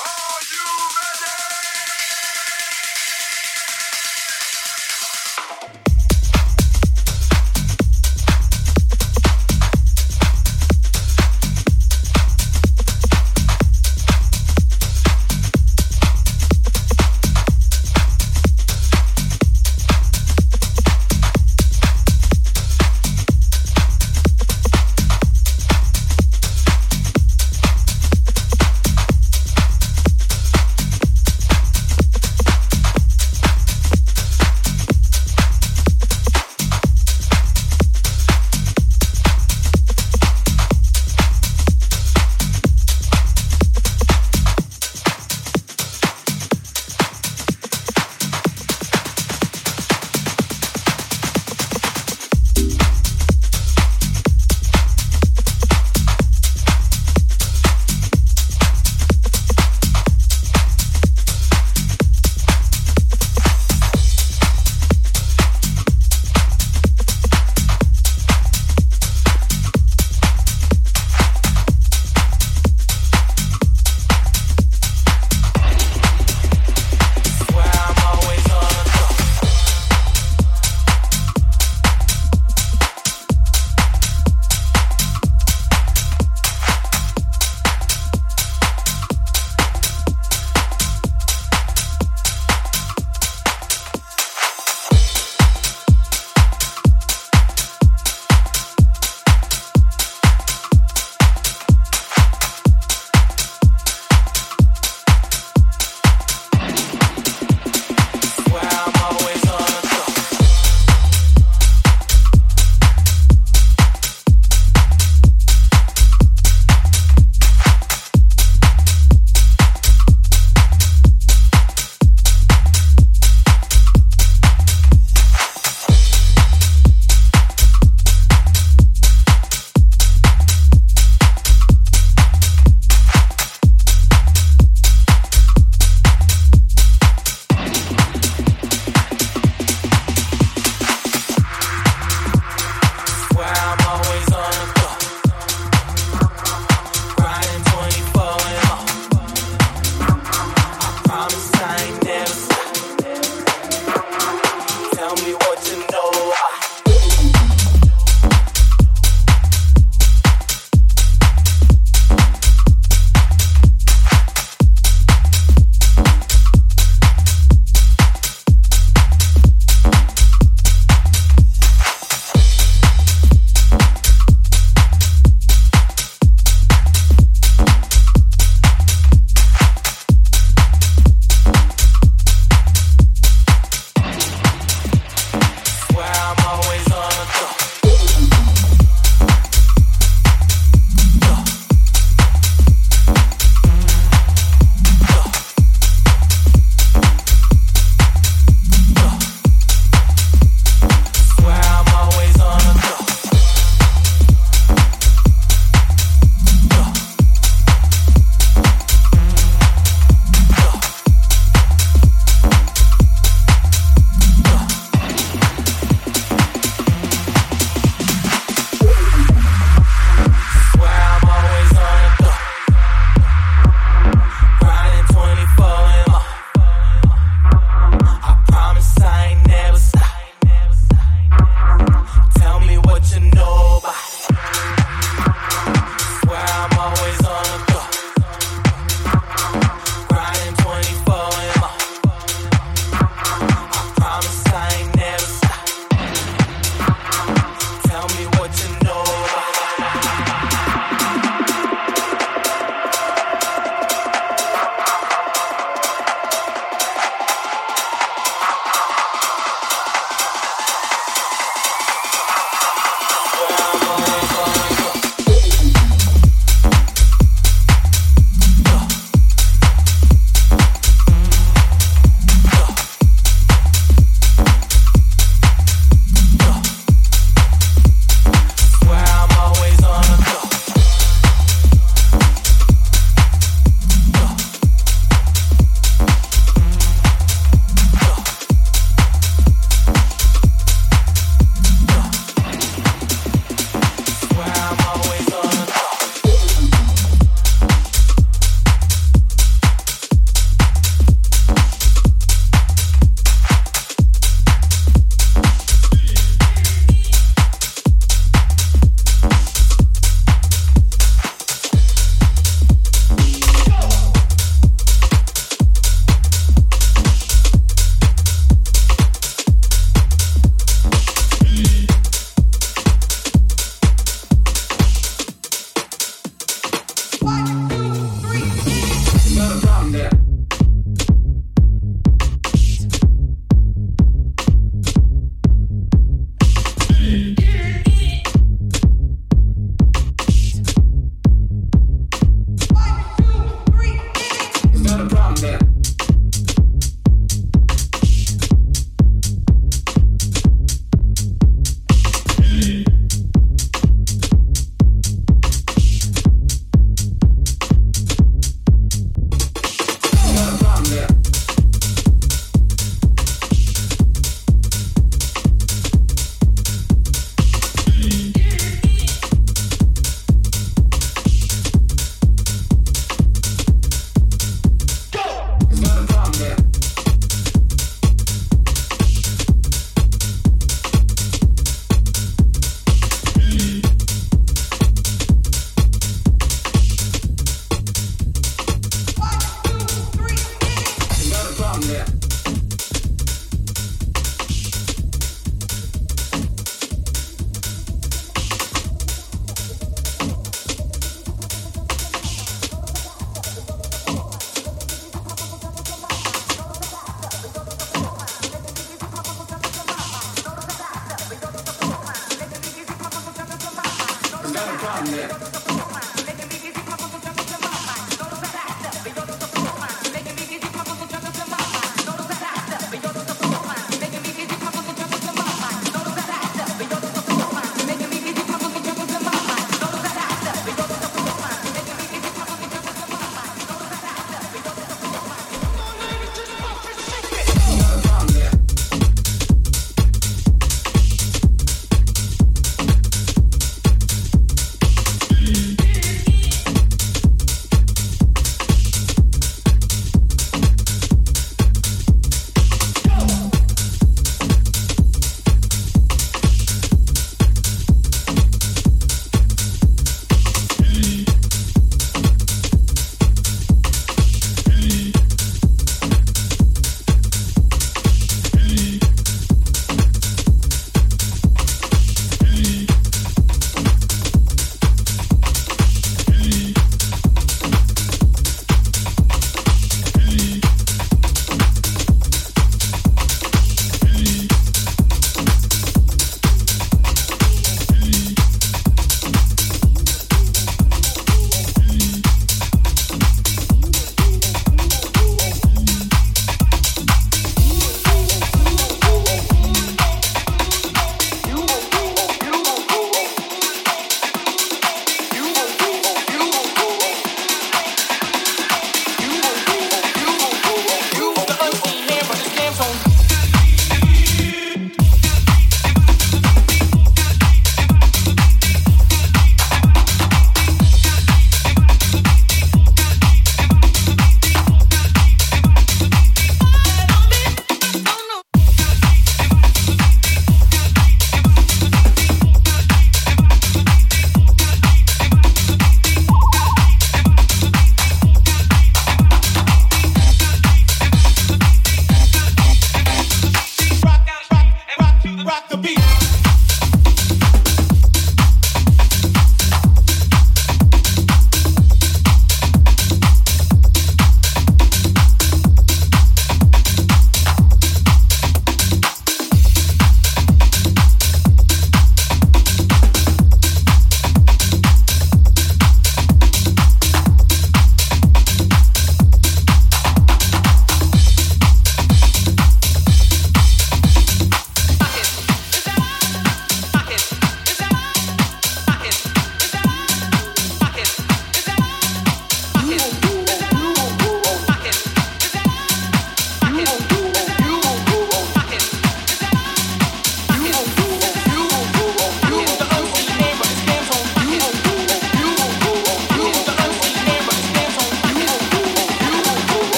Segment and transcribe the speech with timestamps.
[0.00, 0.29] Are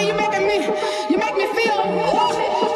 [0.00, 0.64] You making me,
[1.10, 1.78] you make me feel.
[1.78, 2.71] Ooh.